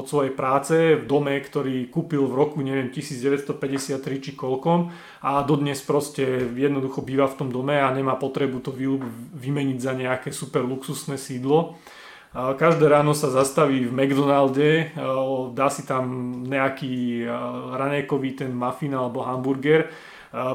od 0.00 0.06
svojej 0.08 0.32
práce 0.32 0.96
v 0.96 1.04
dome, 1.04 1.36
ktorý 1.36 1.92
kúpil 1.92 2.24
v 2.24 2.32
roku 2.32 2.64
neviem 2.64 2.88
1953 2.88 4.00
či 4.24 4.32
koľkom 4.32 4.88
a 5.20 5.44
dodnes 5.44 5.84
proste 5.84 6.48
jednoducho 6.56 7.04
býva 7.04 7.28
v 7.28 7.36
tom 7.36 7.48
dome 7.52 7.76
a 7.76 7.92
nemá 7.92 8.16
potrebu 8.16 8.64
to 8.64 8.72
vy, 8.72 8.96
vymeniť 9.36 9.78
za 9.78 9.92
nejaké 9.92 10.32
super 10.32 10.64
luxusné 10.64 11.20
sídlo. 11.20 11.76
Každé 12.32 12.86
ráno 12.86 13.12
sa 13.12 13.28
zastaví 13.28 13.84
v 13.84 13.92
McDonalde, 13.92 14.94
dá 15.52 15.66
si 15.66 15.82
tam 15.84 16.30
nejaký 16.46 17.26
ranékový 17.74 18.38
ten 18.38 18.54
muffin 18.54 18.96
alebo 18.96 19.26
hamburger 19.26 19.90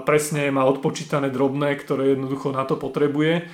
presne 0.07 0.47
má 0.55 0.63
odpočítané 0.63 1.27
drobné, 1.27 1.75
ktoré 1.75 2.15
jednoducho 2.15 2.55
na 2.55 2.63
to 2.63 2.79
potrebuje. 2.79 3.51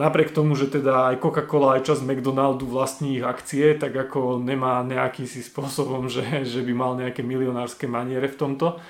Napriek 0.00 0.32
tomu, 0.32 0.56
že 0.56 0.72
teda 0.72 1.12
aj 1.12 1.20
Coca-Cola, 1.20 1.76
aj 1.76 1.84
časť 1.84 2.08
McDonaldu 2.08 2.64
vlastní 2.64 3.20
ich 3.20 3.24
akcie, 3.24 3.76
tak 3.76 3.92
ako 3.92 4.40
nemá 4.40 4.80
nejakým 4.80 5.28
si 5.28 5.44
spôsobom, 5.44 6.08
že, 6.08 6.24
že 6.48 6.64
by 6.64 6.72
mal 6.72 6.92
nejaké 6.96 7.20
milionárske 7.20 7.84
maniere 7.84 8.32
v 8.32 8.38
tomto. 8.40 8.80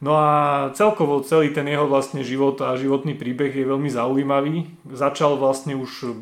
No 0.00 0.16
a 0.16 0.28
celkovo 0.76 1.20
celý 1.24 1.52
ten 1.52 1.68
jeho 1.68 1.84
vlastne 1.88 2.24
život 2.24 2.60
a 2.64 2.76
životný 2.76 3.16
príbeh 3.16 3.52
je 3.52 3.68
veľmi 3.68 3.88
zaujímavý. 3.88 4.68
Začal 4.88 5.36
vlastne 5.36 5.76
už 5.76 6.16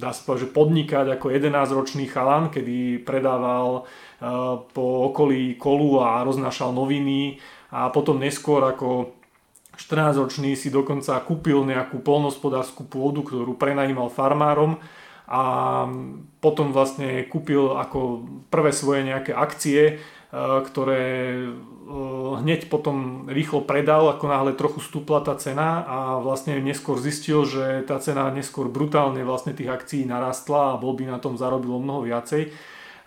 dá 0.00 0.14
sa 0.14 0.22
povedať, 0.22 0.46
že 0.46 0.54
podnikať 0.54 1.06
ako 1.18 1.26
11-ročný 1.34 2.06
chalan, 2.06 2.48
kedy 2.48 3.02
predával 3.02 3.84
po 4.70 4.84
okolí 5.10 5.58
kolu 5.58 6.00
a 6.00 6.22
roznášal 6.22 6.70
noviny 6.70 7.42
a 7.74 7.90
potom 7.90 8.22
neskôr 8.22 8.62
ako 8.62 9.19
14-ročný 9.76 10.54
si 10.54 10.70
dokonca 10.70 11.18
kúpil 11.22 11.62
nejakú 11.66 12.02
polnospodárskú 12.02 12.86
pôdu, 12.86 13.26
ktorú 13.26 13.54
prenajímal 13.58 14.10
farmárom 14.10 14.78
a 15.30 15.42
potom 16.42 16.74
vlastne 16.74 17.22
kúpil 17.30 17.78
ako 17.78 18.26
prvé 18.50 18.74
svoje 18.74 19.06
nejaké 19.06 19.30
akcie, 19.30 20.02
ktoré 20.34 21.02
hneď 22.38 22.70
potom 22.70 23.26
rýchlo 23.26 23.66
predal, 23.66 24.14
ako 24.14 24.24
náhle 24.30 24.52
trochu 24.54 24.78
stúpla 24.78 25.26
tá 25.26 25.34
cena 25.34 25.82
a 25.82 25.98
vlastne 26.22 26.58
neskôr 26.62 26.98
zistil, 27.02 27.42
že 27.46 27.82
tá 27.82 27.98
cena 27.98 28.30
neskôr 28.30 28.70
brutálne 28.70 29.26
vlastne 29.26 29.54
tých 29.58 29.70
akcií 29.70 30.06
narastla 30.06 30.74
a 30.74 30.78
bol 30.78 30.94
by 30.94 31.10
na 31.10 31.18
tom 31.18 31.34
zarobil 31.34 31.78
mnoho 31.82 32.06
viacej. 32.06 32.54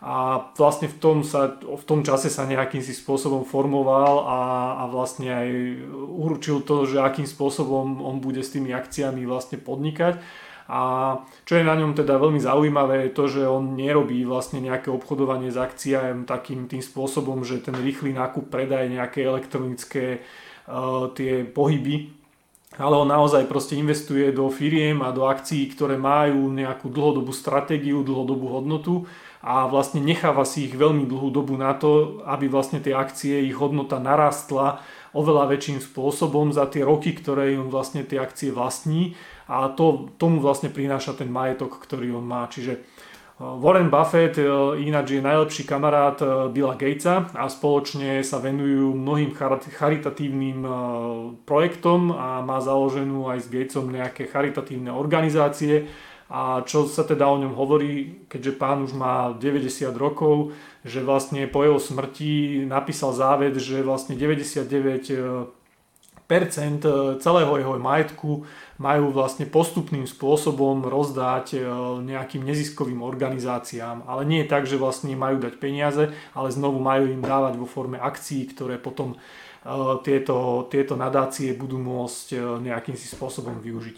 A 0.03 0.51
vlastne 0.59 0.91
v 0.91 0.99
tom, 0.99 1.17
sa, 1.23 1.55
v 1.63 1.83
tom 1.87 2.03
čase 2.03 2.27
sa 2.27 2.43
nejakým 2.43 2.83
si 2.83 2.91
spôsobom 2.91 3.47
formoval 3.47 4.27
a, 4.27 4.39
a 4.83 4.91
vlastne 4.91 5.31
aj 5.31 5.49
určil 6.11 6.59
to, 6.67 6.83
že 6.83 6.99
akým 6.99 7.23
spôsobom 7.23 8.03
on 8.03 8.19
bude 8.19 8.43
s 8.43 8.51
tými 8.51 8.75
akciami 8.75 9.23
vlastne 9.23 9.55
podnikať. 9.63 10.19
A 10.67 10.79
čo 11.47 11.55
je 11.55 11.63
na 11.63 11.75
ňom 11.75 11.95
teda 11.95 12.19
veľmi 12.19 12.39
zaujímavé 12.39 13.07
je 13.07 13.15
to, 13.15 13.23
že 13.31 13.47
on 13.47 13.79
nerobí 13.79 14.27
vlastne 14.27 14.59
nejaké 14.63 14.91
obchodovanie 14.91 15.51
s 15.51 15.59
akciami 15.59 16.27
takým 16.27 16.67
tým 16.67 16.83
spôsobom, 16.83 17.43
že 17.47 17.63
ten 17.63 17.75
rýchly 17.75 18.11
nákup 18.11 18.51
predaj 18.51 18.91
nejaké 18.91 19.23
elektronické 19.23 20.19
uh, 20.19 21.11
tie 21.15 21.47
pohyby, 21.47 22.11
ale 22.79 22.95
on 22.95 23.07
naozaj 23.11 23.43
proste 23.45 23.75
investuje 23.75 24.31
do 24.31 24.47
firiem 24.49 25.03
a 25.03 25.11
do 25.11 25.27
akcií, 25.27 25.67
ktoré 25.71 25.99
majú 25.99 26.47
nejakú 26.49 26.89
dlhodobú 26.89 27.35
stratégiu, 27.35 28.01
dlhodobú 28.01 28.49
hodnotu 28.49 29.05
a 29.43 29.67
vlastne 29.67 29.99
necháva 29.99 30.47
si 30.47 30.71
ich 30.71 30.73
veľmi 30.73 31.03
dlhú 31.03 31.27
dobu 31.27 31.59
na 31.59 31.75
to, 31.75 32.23
aby 32.23 32.47
vlastne 32.47 32.79
tie 32.79 32.95
akcie, 32.95 33.43
ich 33.43 33.59
hodnota 33.59 33.99
narastla 33.99 34.79
oveľa 35.11 35.51
väčším 35.51 35.83
spôsobom 35.83 36.55
za 36.55 36.63
tie 36.71 36.87
roky, 36.87 37.11
ktoré 37.11 37.59
on 37.59 37.67
vlastne 37.67 38.07
tie 38.07 38.23
akcie 38.23 38.55
vlastní 38.55 39.19
a 39.51 39.67
to, 39.67 40.15
tomu 40.15 40.39
vlastne 40.39 40.71
prináša 40.71 41.19
ten 41.19 41.27
majetok, 41.27 41.75
ktorý 41.75 42.15
on 42.17 42.25
má. 42.25 42.47
Čiže 42.47 42.73
e, 42.73 42.79
Warren 43.37 43.91
Buffett 43.91 44.39
e, 44.39 44.47
ináč 44.79 45.19
je 45.19 45.21
najlepší 45.21 45.67
kamarát 45.67 46.17
e, 46.23 46.47
Billa 46.49 46.79
Gatesa 46.79 47.27
a 47.35 47.51
spoločne 47.51 48.23
sa 48.23 48.39
venujú 48.39 48.95
mnohým 48.95 49.35
charitatívnym 49.75 50.63
projektom 51.43 52.15
a 52.15 52.39
má 52.41 52.63
založenú 52.63 53.27
aj 53.27 53.43
s 53.43 53.47
Gatesom 53.51 53.91
nejaké 53.91 54.31
charitatívne 54.31 54.89
organizácie. 54.89 55.85
A 56.33 56.65
čo 56.65 56.89
sa 56.89 57.05
teda 57.05 57.29
o 57.29 57.37
ňom 57.37 57.53
hovorí, 57.53 58.25
keďže 58.25 58.57
pán 58.57 58.81
už 58.89 58.97
má 58.97 59.37
90 59.37 59.93
rokov, 59.93 60.49
že 60.81 61.05
vlastne 61.05 61.45
po 61.45 61.61
jeho 61.61 61.77
smrti 61.77 62.65
napísal 62.65 63.13
záved, 63.13 63.61
že 63.61 63.85
vlastne 63.85 64.17
99% 64.17 65.53
celého 67.21 67.53
jeho 67.61 67.77
majetku 67.77 68.49
majú 68.81 69.13
vlastne 69.13 69.45
postupným 69.45 70.09
spôsobom 70.09 70.81
rozdať 70.81 71.53
e, 71.53 71.57
nejakým 72.01 72.41
neziskovým 72.41 73.05
organizáciám. 73.05 74.09
Ale 74.09 74.25
nie 74.25 74.41
je 74.41 74.49
tak, 74.49 74.65
že 74.65 74.81
vlastne 74.81 75.13
majú 75.13 75.37
dať 75.37 75.61
peniaze, 75.61 76.09
ale 76.33 76.49
znovu 76.49 76.81
majú 76.81 77.13
im 77.13 77.21
dávať 77.21 77.61
vo 77.61 77.69
forme 77.69 78.01
akcií, 78.01 78.49
ktoré 78.49 78.81
potom 78.81 79.13
e, 79.13 79.17
tieto, 80.01 80.65
tieto 80.73 80.97
nadácie 80.97 81.53
budú 81.53 81.77
môcť 81.77 82.25
e, 82.33 82.37
nejakým 82.73 82.97
si 82.97 83.05
spôsobom 83.05 83.61
využiť. 83.61 83.97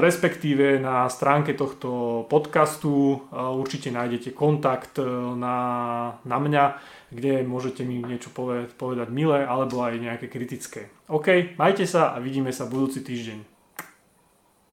respektíve 0.00 0.78
na 0.80 1.08
stránke 1.08 1.54
tohto 1.56 2.22
podcastu 2.28 3.16
e, 3.16 3.20
určite 3.36 3.88
nájdete 3.88 4.30
kontakt 4.36 4.98
na, 5.36 5.56
na 6.24 6.38
mňa, 6.40 6.74
kde 7.12 7.44
môžete 7.44 7.84
mi 7.84 8.04
niečo 8.04 8.30
povedať, 8.32 8.72
povedať 8.76 9.08
milé 9.12 9.44
alebo 9.44 9.84
aj 9.84 10.00
nejaké 10.00 10.28
kritické. 10.28 10.88
OK, 11.08 11.56
majte 11.60 11.84
sa 11.84 12.12
a 12.12 12.20
vidíme 12.20 12.52
sa 12.52 12.66
budúci 12.68 13.00
týždeň. 13.04 13.51